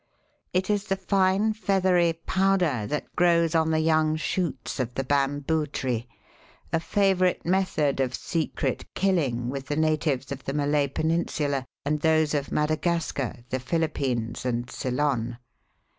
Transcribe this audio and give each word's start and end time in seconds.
It 0.51 0.67
is 0.71 0.85
the 0.85 0.95
fine, 0.95 1.53
feathery 1.53 2.13
powder 2.25 2.87
that 2.87 3.15
grows 3.15 3.53
on 3.53 3.69
the 3.69 3.77
young 3.81 4.15
shoots 4.15 4.79
of 4.79 4.95
the 4.95 5.03
bamboo 5.03 5.67
tree 5.67 6.07
a 6.73 6.79
favourite 6.79 7.45
method 7.45 7.99
of 7.99 8.15
secret 8.15 8.91
killing 8.95 9.47
with 9.51 9.67
the 9.67 9.75
natives 9.75 10.31
of 10.31 10.45
the 10.45 10.53
Malay 10.55 10.87
Peninsula 10.87 11.67
and 11.85 11.99
those 11.99 12.33
of 12.33 12.51
Madagascar, 12.51 13.43
the 13.51 13.59
Philippines 13.59 14.43
and 14.43 14.71
Ceylon. 14.71 15.37